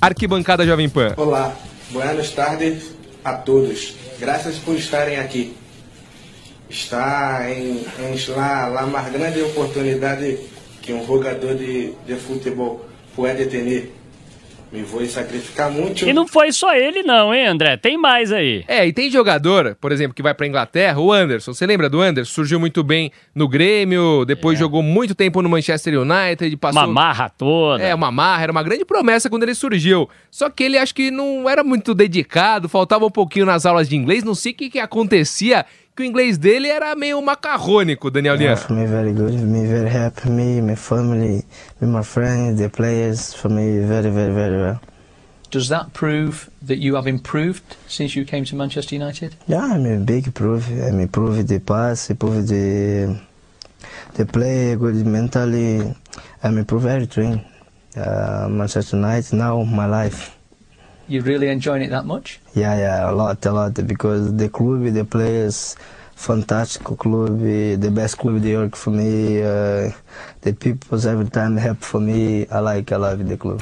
Arquibancada 0.00 0.66
Jovem 0.66 0.88
Pan. 0.88 1.14
Olá, 1.16 1.54
buenas 1.90 2.30
tardes 2.30 2.92
a 3.24 3.32
todos. 3.34 3.94
Graças 4.18 4.56
por 4.56 4.76
estarem 4.76 5.18
aqui. 5.18 5.56
Está 6.70 7.50
em, 7.50 7.84
em 7.98 8.30
lá, 8.30 8.68
lá 8.68 8.86
mais 8.86 9.12
grande 9.12 9.42
oportunidade 9.42 10.38
que 10.80 10.92
um 10.92 11.04
jogador 11.04 11.56
de, 11.56 11.92
de 12.06 12.14
futebol 12.14 12.86
pode 13.14 13.46
ter. 13.46 13.92
Me 14.72 14.82
vou 14.84 15.04
sacrificar 15.04 15.68
muito. 15.68 16.08
E 16.08 16.12
não 16.12 16.28
foi 16.28 16.52
só 16.52 16.72
ele 16.76 17.02
não, 17.02 17.34
hein, 17.34 17.44
André? 17.44 17.76
Tem 17.76 17.98
mais 17.98 18.30
aí. 18.30 18.64
É, 18.68 18.86
e 18.86 18.92
tem 18.92 19.10
jogador, 19.10 19.76
por 19.80 19.90
exemplo, 19.90 20.14
que 20.14 20.22
vai 20.22 20.32
pra 20.32 20.46
Inglaterra, 20.46 21.00
o 21.00 21.12
Anderson. 21.12 21.52
Você 21.52 21.66
lembra 21.66 21.90
do 21.90 22.00
Anderson? 22.00 22.32
Surgiu 22.32 22.60
muito 22.60 22.84
bem 22.84 23.10
no 23.34 23.48
Grêmio, 23.48 24.24
depois 24.24 24.56
jogou 24.56 24.80
muito 24.80 25.12
tempo 25.12 25.42
no 25.42 25.48
Manchester 25.48 25.98
United, 26.00 26.56
passou... 26.56 26.82
É. 26.82 26.84
Uma 26.84 26.92
marra 26.92 27.28
toda. 27.28 27.82
É, 27.82 27.92
uma 27.92 28.12
marra, 28.12 28.44
era 28.44 28.52
uma 28.52 28.62
grande 28.62 28.84
promessa 28.84 29.28
quando 29.28 29.42
ele 29.42 29.56
surgiu. 29.56 30.08
Só 30.30 30.48
que 30.48 30.62
ele 30.62 30.78
acho 30.78 30.94
que 30.94 31.10
não 31.10 31.50
era 31.50 31.64
muito 31.64 31.92
dedicado, 31.92 32.68
faltava 32.68 33.04
um 33.04 33.10
pouquinho 33.10 33.46
nas 33.46 33.66
aulas 33.66 33.88
de 33.88 33.96
inglês, 33.96 34.22
não 34.22 34.36
sei 34.36 34.52
o 34.52 34.54
que, 34.54 34.70
que 34.70 34.78
acontecia, 34.78 35.66
que 36.00 36.02
o 36.02 36.04
inglês 36.04 36.38
dele 36.38 36.68
era 36.68 36.96
meio 36.96 37.20
macarrônico, 37.20 38.10
Daniel 38.10 38.36
Lian. 38.36 38.56
For 38.56 38.72
me, 38.74 38.86
very 38.86 39.12
good. 39.12 39.34
Me, 39.34 39.66
very 39.66 39.90
happy. 39.90 40.30
Me, 40.30 40.62
my 40.62 40.74
family, 40.74 41.44
me, 41.80 41.86
my 41.86 42.02
friends, 42.02 42.58
the 42.58 42.68
players. 42.70 43.34
For 43.34 43.50
me, 43.50 43.80
very, 43.86 44.10
very, 44.10 44.32
very 44.32 44.56
well. 44.56 44.80
Does 45.50 45.68
that 45.68 45.92
prove 45.92 46.48
that 46.62 46.78
you 46.78 46.94
have 46.94 47.06
improved 47.06 47.62
since 47.86 48.14
you 48.16 48.24
came 48.24 48.44
to 48.46 48.56
Manchester 48.56 48.94
United? 48.94 49.34
Yeah, 49.46 49.64
I'm 49.64 49.84
a 49.84 49.98
big 49.98 50.32
proof. 50.32 50.68
I'm 50.70 51.00
improve 51.00 51.46
the 51.46 51.58
pass, 51.58 52.08
improve 52.08 52.46
the 52.48 53.20
the 54.14 54.24
play, 54.24 54.76
good 54.76 55.04
mentally. 55.04 55.94
I'm 56.42 56.56
improve 56.56 56.86
everything. 56.86 57.44
Uh, 57.96 58.46
Manchester 58.48 58.96
United 58.96 59.34
now 59.36 59.62
my 59.64 59.86
life. 59.86 60.39
You 61.10 61.22
really 61.22 61.48
enjoying 61.48 61.82
it 61.82 61.90
that 61.90 62.06
much? 62.06 62.38
Yeah, 62.54 62.78
yeah, 62.78 63.10
a 63.10 63.12
lot, 63.12 63.44
a 63.44 63.50
lot. 63.50 63.74
Because 63.84 64.32
the 64.36 64.48
club, 64.48 64.84
the 64.94 65.04
players, 65.04 65.74
fantastic 66.14 66.84
club, 66.84 67.40
the 67.40 67.90
best 67.90 68.16
club 68.16 68.40
they 68.40 68.54
work 68.54 68.76
for 68.76 68.90
me. 68.90 69.42
Uh, 69.42 69.90
the 70.42 70.52
people's 70.52 71.06
every 71.06 71.28
time 71.28 71.56
help 71.56 71.78
for 71.82 72.00
me. 72.00 72.46
I 72.46 72.60
like, 72.60 72.92
I 72.92 72.96
love 72.96 73.26
the 73.26 73.36
club. 73.36 73.60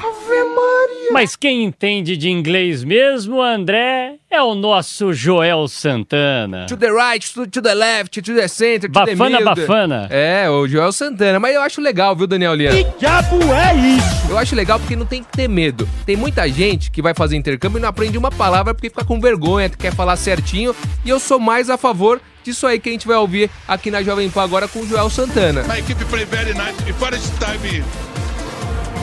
Mas 1.11 1.35
quem 1.35 1.65
entende 1.65 2.15
de 2.15 2.29
inglês 2.29 2.83
mesmo, 2.83 3.41
André, 3.41 4.18
é 4.31 4.41
o 4.43 4.53
nosso 4.53 5.11
Joel 5.11 5.67
Santana. 5.67 6.67
To 6.67 6.77
the 6.77 6.91
right, 6.91 7.33
to, 7.33 7.47
to 7.47 7.61
the 7.61 7.73
left, 7.73 8.21
to 8.21 8.35
the 8.35 8.47
center, 8.47 8.87
to 8.87 8.93
the 8.93 9.15
Bafana, 9.15 9.39
middle. 9.39 9.55
bafana. 9.55 10.07
É, 10.11 10.47
o 10.49 10.67
Joel 10.67 10.91
Santana. 10.91 11.39
Mas 11.39 11.55
eu 11.55 11.61
acho 11.61 11.81
legal, 11.81 12.15
viu, 12.15 12.27
Daniel 12.27 12.53
Lian? 12.53 12.69
Que 12.71 12.85
diabo 12.99 13.37
é 13.51 13.75
isso? 13.75 14.29
Eu 14.29 14.37
acho 14.37 14.55
legal 14.55 14.79
porque 14.79 14.95
não 14.95 15.05
tem 15.05 15.23
que 15.23 15.31
ter 15.31 15.47
medo. 15.47 15.89
Tem 16.05 16.15
muita 16.15 16.47
gente 16.47 16.91
que 16.91 17.01
vai 17.01 17.15
fazer 17.15 17.37
intercâmbio 17.37 17.79
e 17.79 17.81
não 17.81 17.89
aprende 17.89 18.17
uma 18.19 18.29
palavra 18.29 18.73
porque 18.75 18.89
fica 18.89 19.03
com 19.03 19.19
vergonha, 19.19 19.67
quer 19.69 19.93
falar 19.95 20.15
certinho. 20.15 20.75
E 21.03 21.09
eu 21.09 21.19
sou 21.19 21.39
mais 21.39 21.67
a 21.69 21.77
favor 21.77 22.21
disso 22.43 22.67
aí 22.67 22.79
que 22.79 22.89
a 22.89 22.91
gente 22.91 23.07
vai 23.07 23.17
ouvir 23.17 23.49
aqui 23.67 23.89
na 23.89 24.03
Jovem 24.03 24.29
Pan 24.29 24.43
agora 24.43 24.67
com 24.67 24.79
o 24.81 24.87
Joel 24.87 25.09
Santana. 25.09 25.63
My 25.63 25.81
keep 25.81 26.03
play 26.05 26.25
very 26.25 26.53
nice. 26.53 26.77
The 26.85 26.93
first 26.93 27.33
time 27.39 27.83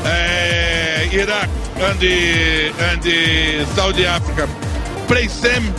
uh, 0.04 1.12
Iraq 1.12 1.48
and 1.80 1.98
the, 1.98 2.68
and 2.92 3.02
the 3.02 3.66
Saudi 3.74 4.06
Africa 4.06 4.48
play 5.06 5.28
same, 5.28 5.72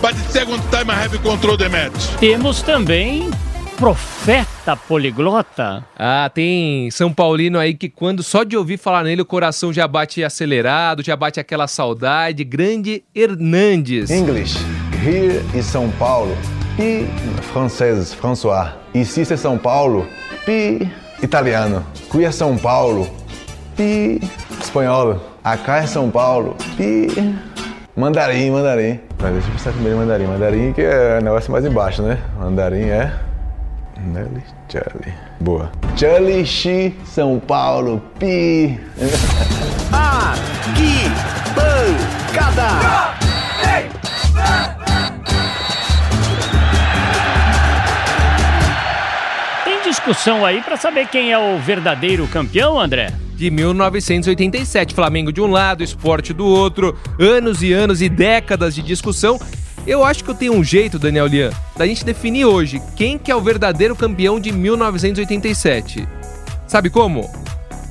but 0.00 0.14
the 0.14 0.32
second 0.32 0.60
time 0.70 0.90
I 0.90 0.94
have 0.94 1.18
control 1.22 1.56
the 1.56 1.68
match. 1.68 2.08
Temos 2.18 2.62
também 2.62 3.30
profeta 3.76 4.76
poliglota. 4.76 5.84
Ah, 5.98 6.30
tem 6.32 6.90
São 6.90 7.12
Paulino 7.12 7.58
aí 7.58 7.74
que 7.74 7.88
quando 7.88 8.22
só 8.22 8.44
de 8.44 8.56
ouvir 8.56 8.78
falar 8.78 9.04
nele 9.04 9.22
o 9.22 9.26
coração 9.26 9.72
já 9.72 9.86
bate 9.86 10.22
acelerado, 10.22 11.02
já 11.02 11.16
bate 11.16 11.40
aquela 11.40 11.66
saudade. 11.66 12.44
Grande 12.44 13.02
Hernandes. 13.14 14.10
English. 14.10 14.56
Here 15.04 15.42
is 15.54 15.66
São 15.66 15.90
Paulo. 15.98 16.36
Pi 16.76 17.06
francês, 17.52 18.14
François. 18.14 18.72
Ici 18.94 19.24
c'est 19.24 19.36
São 19.36 19.58
Paulo. 19.58 20.06
Pi 20.46 20.88
italiano. 21.22 21.84
Qui 22.08 22.24
é 22.24 22.30
São 22.30 22.56
Paulo. 22.56 23.10
Pi 23.76 24.20
espanhol. 24.60 25.20
Acá 25.44 25.78
é 25.78 25.86
São 25.86 26.08
Paulo. 26.10 26.56
Pi 26.76 27.08
mandarim, 27.96 28.50
mandarim. 28.50 29.00
Mas 29.20 29.32
deixa 29.32 29.48
eu 29.48 29.52
pensar 29.52 29.72
primeiro 29.72 29.96
em 29.96 30.00
mandarim. 30.00 30.26
Mandarim 30.26 30.72
que 30.72 30.82
é 30.82 31.18
o 31.20 31.22
negócio 31.22 31.52
mais 31.52 31.64
embaixo, 31.64 32.02
né? 32.02 32.18
Mandarim 32.38 32.88
é 32.88 33.12
Nelly 33.98 34.42
Charlie. 34.68 35.14
Boa. 35.40 35.70
Charlie 35.96 36.44
Xi, 36.46 36.94
São 37.04 37.38
Paulo. 37.38 38.02
Pi. 38.18 38.80
Arquibancada. 39.92 40.82
Tem 49.64 49.82
discussão 49.82 50.44
aí 50.44 50.60
pra 50.62 50.76
saber 50.76 51.06
quem 51.08 51.32
é 51.32 51.38
o 51.38 51.58
verdadeiro 51.58 52.26
campeão, 52.26 52.80
André? 52.80 53.21
De 53.42 53.50
1987, 53.50 54.94
Flamengo 54.94 55.32
de 55.32 55.40
um 55.40 55.48
lado, 55.48 55.82
esporte 55.82 56.32
do 56.32 56.46
outro, 56.46 56.96
anos 57.18 57.60
e 57.60 57.72
anos 57.72 58.00
e 58.00 58.08
décadas 58.08 58.72
de 58.72 58.82
discussão. 58.82 59.36
Eu 59.84 60.04
acho 60.04 60.22
que 60.22 60.30
eu 60.30 60.34
tenho 60.36 60.52
um 60.52 60.62
jeito, 60.62 60.96
Daniel 60.96 61.26
Lian, 61.26 61.50
da 61.76 61.84
gente 61.84 62.04
definir 62.04 62.44
hoje 62.44 62.80
quem 62.94 63.18
que 63.18 63.32
é 63.32 63.34
o 63.34 63.40
verdadeiro 63.40 63.96
campeão 63.96 64.38
de 64.38 64.52
1987. 64.52 66.06
Sabe 66.68 66.88
como? 66.88 67.28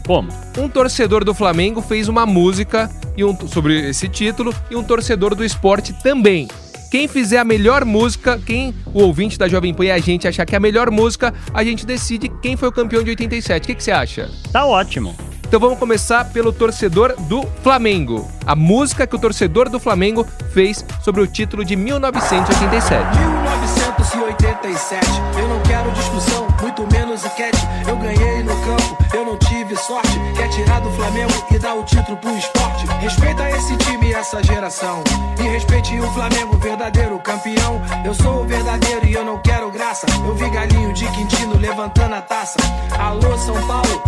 Como? 0.08 0.30
Um 0.58 0.70
torcedor 0.70 1.26
do 1.26 1.34
Flamengo 1.34 1.82
fez 1.82 2.08
uma 2.08 2.26
música 2.26 2.90
e 3.18 3.26
um, 3.26 3.38
sobre 3.50 3.90
esse 3.90 4.08
título 4.08 4.56
e 4.70 4.78
um 4.78 4.84
torcedor 4.86 5.36
do 5.36 5.44
esporte 5.44 5.92
também. 6.02 6.48
Quem 6.90 7.10
fizer 7.10 7.40
a 7.40 7.44
melhor 7.44 7.84
música, 7.84 8.40
quem 8.46 8.74
o 8.86 9.02
ouvinte 9.02 9.38
da 9.38 9.50
Jovem 9.50 9.74
Pan 9.74 9.84
e 9.84 9.92
a 9.92 10.00
gente 10.00 10.30
achar 10.30 10.46
que 10.46 10.56
é 10.56 10.58
a 10.58 10.62
melhor 10.62 10.90
música, 10.90 11.34
a 11.54 11.62
gente 11.62 11.86
decide 11.86 12.30
quem 12.42 12.56
foi 12.56 12.70
o 12.70 12.72
campeão 12.72 13.04
de 13.04 13.10
87. 13.10 13.66
O 13.66 13.68
que, 13.68 13.76
que 13.76 13.84
você 13.84 13.92
acha? 13.92 14.30
Tá 14.54 14.66
ótimo. 14.66 15.14
Então 15.52 15.60
vamos 15.60 15.80
começar 15.80 16.24
pelo 16.30 16.54
torcedor 16.54 17.14
do 17.24 17.46
Flamengo. 17.62 18.32
A 18.48 18.56
música 18.56 19.06
que 19.06 19.18
o 19.18 19.20
torcedor 19.20 19.68
do 19.68 19.82
Flamengo 19.82 20.26
fez 20.54 20.86
sobre 21.02 21.20
o 21.20 21.28
título 21.28 21.66
de 21.66 21.76
1987. 21.76 23.18
1987, 23.18 25.06
eu 25.38 25.50
não 25.50 25.60
quero 25.64 25.92
discussão, 25.92 26.48
muito 26.62 26.88
menos 26.90 27.26
enquete. 27.26 27.60
Eu 27.86 27.98
ganhei 27.98 28.44
no 28.44 28.56
campo, 28.62 28.98
eu 29.14 29.26
não 29.26 29.38
tive 29.40 29.76
sorte. 29.76 30.18
Quer 30.38 30.48
tirar 30.52 30.80
do 30.80 30.90
Flamengo 30.92 31.34
e 31.52 31.60
dar 31.60 31.76
o 31.76 31.84
título 31.84 32.16
pro 32.16 32.32
esporte. 32.38 32.86
Respeita 33.02 33.50
esse 33.50 33.76
time 33.76 34.08
e 34.08 34.14
essa 34.14 34.42
geração. 34.42 35.04
E 35.38 35.44
respeite 35.44 36.00
o 36.00 36.08
Flamengo, 36.14 36.58
verdadeiro 36.60 37.20
campeão. 37.20 37.82
Eu 38.06 38.14
sou 38.14 38.44
o 38.44 38.48
verdadeiro 38.48 39.06
e 39.06 39.14
eu 39.16 39.26
não 39.26 39.38
quero 39.40 39.70
graça. 39.70 40.06
Eu 40.26 40.34
vi 40.34 40.50
galinho 40.50 40.94
de 40.94 41.06
Quintino 41.12 41.58
levantando 41.58 42.16
a 42.16 42.22
taça. 42.22 42.58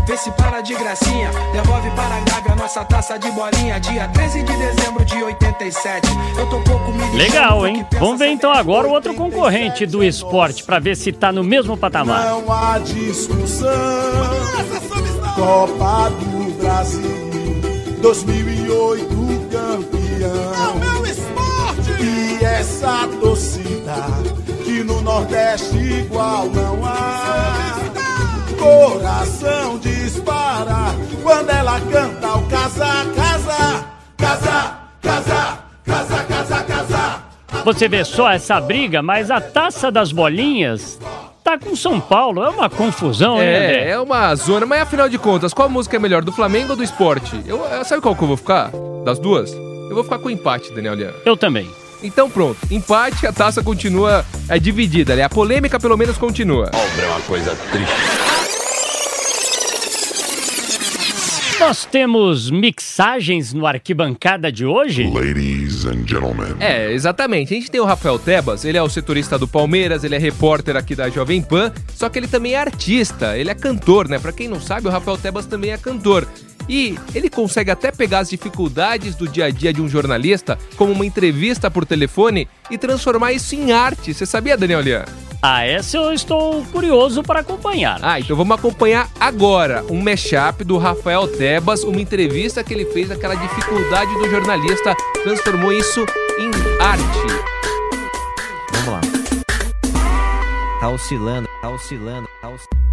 Vê 0.05 0.17
se 0.17 0.31
para 0.31 0.61
de 0.61 0.73
gracinha. 0.75 1.31
Devolve 1.53 1.89
para 1.91 2.15
a 2.15 2.19
Gávea 2.21 2.55
nossa 2.55 2.83
taça 2.85 3.17
de 3.17 3.31
bolinha. 3.31 3.79
Dia 3.79 4.07
13 4.07 4.43
de 4.43 4.57
dezembro 4.57 5.05
de 5.05 5.23
87. 5.23 6.09
Eu 6.37 6.49
tô 6.49 6.59
pouco 6.61 6.91
me 6.91 7.17
Legal, 7.17 7.67
hein? 7.67 7.85
Vamos 7.99 8.19
ver 8.19 8.27
então 8.27 8.51
agora 8.51 8.87
o 8.87 8.91
outro 8.91 9.13
concorrente 9.13 9.85
do 9.85 10.03
esporte 10.03 10.63
pra 10.63 10.79
ver 10.79 10.95
se 10.95 11.11
tá 11.11 11.31
no 11.31 11.43
mesmo 11.43 11.77
patamar. 11.77 12.25
Não 12.25 12.51
há 12.51 12.79
discussão. 12.79 13.69
Copa 15.35 16.09
do 16.09 16.57
Brasil, 16.61 17.99
2008 18.01 19.23
campeão. 19.51 20.53
É 20.53 20.67
o 20.67 20.79
meu 20.79 21.05
esporte! 21.05 22.03
E 22.03 22.43
essa 22.43 23.07
torcida 23.19 23.95
que 24.63 24.83
no 24.83 25.01
Nordeste 25.01 25.75
igual 25.75 26.47
não. 26.47 26.72
Coração 28.63 29.77
dispara 29.77 30.95
quando 31.21 31.49
ela 31.49 31.81
canta 31.81 32.33
o 32.37 32.41
casa, 32.47 32.85
casa, 33.13 33.85
casa, 34.17 34.77
casa, 35.01 35.59
casa, 35.85 36.23
casa, 36.23 36.63
casa. 36.63 37.23
Você 37.65 37.89
vê 37.89 38.05
só 38.05 38.31
essa 38.31 38.61
briga, 38.61 39.01
mas 39.01 39.29
a 39.29 39.41
taça 39.41 39.91
das 39.91 40.13
bolinhas 40.13 40.97
tá 41.43 41.57
com 41.59 41.75
São 41.75 41.99
Paulo. 41.99 42.41
É 42.41 42.47
uma 42.47 42.69
confusão, 42.69 43.37
né, 43.39 43.45
É, 43.51 43.57
André? 43.57 43.89
é 43.89 43.99
uma 43.99 44.33
zona, 44.35 44.65
mas 44.65 44.81
afinal 44.83 45.09
de 45.09 45.17
contas, 45.17 45.53
qual 45.53 45.67
música 45.67 45.97
é 45.97 45.99
melhor, 45.99 46.23
do 46.23 46.31
Flamengo 46.31 46.69
ou 46.71 46.77
do 46.77 46.83
esporte? 46.85 47.37
Eu, 47.45 47.65
eu- 47.65 47.83
sabe 47.83 48.01
qual 48.01 48.15
que 48.15 48.23
eu 48.23 48.27
vou 48.29 48.37
ficar? 48.37 48.71
Das 49.03 49.19
duas? 49.19 49.51
Eu 49.51 49.93
vou 49.93 50.05
ficar 50.05 50.19
com 50.19 50.29
empate, 50.29 50.73
Daniel 50.73 50.93
Lian. 50.95 51.11
Eu 51.25 51.35
também. 51.35 51.69
Então 52.01 52.29
pronto, 52.29 52.57
empate, 52.71 53.27
a 53.27 53.33
taça 53.33 53.61
continua 53.61 54.25
é, 54.47 54.57
dividida, 54.57 55.17
né? 55.17 55.23
A 55.23 55.29
polêmica 55.29 55.77
pelo 55.81 55.97
menos 55.97 56.17
continua. 56.17 56.67
Obra 56.73 57.05
é 57.05 57.07
uma 57.09 57.21
coisa 57.21 57.53
triste. 57.71 58.32
Nós 61.65 61.85
temos 61.85 62.51
mixagens 62.51 63.53
no 63.53 63.65
arquibancada 63.65 64.51
de 64.51 64.65
hoje? 64.65 65.09
Ladies 65.09 65.85
and 65.85 66.05
gentlemen. 66.05 66.57
É, 66.59 66.91
exatamente. 66.91 67.53
A 67.53 67.57
gente 67.57 67.71
tem 67.71 67.79
o 67.79 67.85
Rafael 67.85 68.19
Tebas, 68.19 68.65
ele 68.65 68.77
é 68.77 68.83
o 68.83 68.89
setorista 68.89 69.39
do 69.39 69.47
Palmeiras, 69.47 70.03
ele 70.03 70.13
é 70.13 70.17
repórter 70.17 70.75
aqui 70.75 70.93
da 70.93 71.09
Jovem 71.09 71.41
Pan, 71.41 71.71
só 71.95 72.09
que 72.09 72.19
ele 72.19 72.27
também 72.27 72.51
é 72.51 72.57
artista, 72.57 73.37
ele 73.37 73.49
é 73.49 73.55
cantor, 73.55 74.09
né? 74.09 74.19
Pra 74.19 74.33
quem 74.33 74.49
não 74.49 74.59
sabe, 74.59 74.89
o 74.89 74.91
Rafael 74.91 75.17
Tebas 75.17 75.45
também 75.45 75.71
é 75.71 75.77
cantor. 75.77 76.27
E 76.67 76.97
ele 77.13 77.29
consegue 77.29 77.71
até 77.71 77.91
pegar 77.91 78.19
as 78.19 78.29
dificuldades 78.29 79.15
do 79.15 79.27
dia 79.27 79.45
a 79.45 79.49
dia 79.49 79.73
de 79.73 79.81
um 79.81 79.87
jornalista, 79.89 80.57
como 80.75 80.91
uma 80.91 81.05
entrevista 81.05 81.69
por 81.69 81.85
telefone, 81.85 82.47
e 82.69 82.77
transformar 82.77 83.33
isso 83.33 83.55
em 83.55 83.71
arte. 83.71 84.13
Você 84.13 84.25
sabia, 84.25 84.57
Daniel 84.57 84.81
Lian? 84.81 85.05
Ah, 85.45 85.65
essa 85.65 85.97
eu 85.97 86.13
estou 86.13 86.63
curioso 86.71 87.21
para 87.21 87.41
acompanhar. 87.41 87.99
Ah, 88.01 88.17
então 88.17 88.33
vamos 88.33 88.57
acompanhar 88.57 89.09
agora 89.19 89.83
um 89.89 90.01
mashup 90.01 90.63
do 90.63 90.77
Rafael 90.77 91.27
Tebas, 91.27 91.83
uma 91.83 91.99
entrevista 91.99 92.63
que 92.63 92.73
ele 92.73 92.85
fez, 92.85 93.11
aquela 93.11 93.35
dificuldade 93.35 94.13
do 94.13 94.29
jornalista, 94.29 94.95
transformou 95.21 95.73
isso 95.73 96.05
em 96.39 96.49
arte. 96.81 97.03
Vamos 98.71 98.87
lá. 98.87 99.01
Tá 100.79 100.89
oscilando, 100.89 101.49
tá 101.61 101.69
oscilando, 101.69 102.29
tá 102.41 102.47
oscilando. 102.47 102.83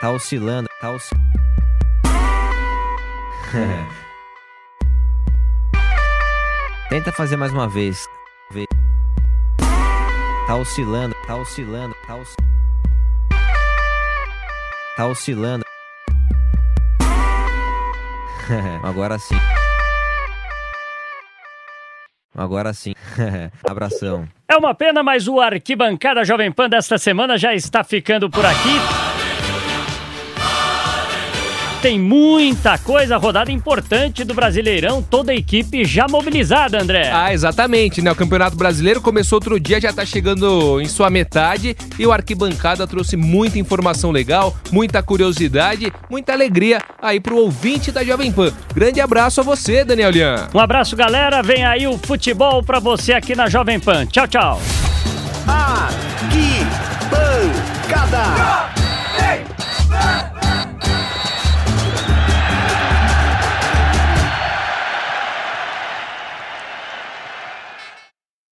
Tá 0.00 0.10
oscilando, 0.12 0.68
Tenta 6.90 7.10
fazer 7.10 7.36
mais 7.36 7.50
uma 7.52 7.66
vez. 7.66 8.06
Vê. 8.52 8.66
Tá 10.46 10.56
oscilando, 10.56 11.16
tá 11.26 11.36
oscilando, 11.36 11.96
tá 12.06 12.16
oscilando. 12.16 12.54
Tá 14.94 15.06
oscilando. 15.06 15.64
Agora 18.84 19.18
sim. 19.18 19.36
Agora 22.36 22.74
sim. 22.74 22.92
Abração. 23.66 24.28
É 24.46 24.54
uma 24.56 24.74
pena, 24.74 25.02
mas 25.02 25.26
o 25.28 25.40
Arquibancada 25.40 26.26
Jovem 26.26 26.52
Pan 26.52 26.68
desta 26.68 26.98
semana 26.98 27.38
já 27.38 27.54
está 27.54 27.82
ficando 27.82 28.28
por 28.28 28.44
aqui. 28.44 29.03
Tem 31.84 32.00
muita 32.00 32.78
coisa, 32.78 33.18
rodada 33.18 33.52
importante 33.52 34.24
do 34.24 34.32
Brasileirão, 34.32 35.02
toda 35.02 35.32
a 35.32 35.34
equipe 35.34 35.84
já 35.84 36.08
mobilizada, 36.08 36.80
André. 36.80 37.10
Ah, 37.12 37.30
exatamente, 37.30 38.00
né? 38.00 38.10
O 38.10 38.16
Campeonato 38.16 38.56
Brasileiro 38.56 39.02
começou 39.02 39.36
outro 39.36 39.60
dia, 39.60 39.78
já 39.78 39.92
tá 39.92 40.02
chegando 40.06 40.80
em 40.80 40.88
sua 40.88 41.10
metade 41.10 41.76
e 41.98 42.06
o 42.06 42.10
Arquibancada 42.10 42.86
trouxe 42.86 43.18
muita 43.18 43.58
informação 43.58 44.10
legal, 44.10 44.56
muita 44.72 45.02
curiosidade, 45.02 45.92
muita 46.08 46.32
alegria 46.32 46.80
aí 47.02 47.20
pro 47.20 47.36
ouvinte 47.36 47.92
da 47.92 48.02
Jovem 48.02 48.32
Pan. 48.32 48.50
Grande 48.74 49.02
abraço 49.02 49.42
a 49.42 49.44
você, 49.44 49.84
Daniel 49.84 50.10
Lian. 50.10 50.48
Um 50.54 50.60
abraço, 50.60 50.96
galera. 50.96 51.42
Vem 51.42 51.66
aí 51.66 51.86
o 51.86 51.98
futebol 51.98 52.62
pra 52.62 52.80
você 52.80 53.12
aqui 53.12 53.36
na 53.36 53.46
Jovem 53.50 53.78
Pan. 53.78 54.06
Tchau, 54.06 54.26
tchau. 54.26 54.58
Ah, 55.46 55.90